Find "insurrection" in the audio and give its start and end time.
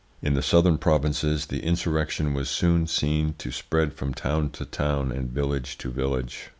1.63-2.33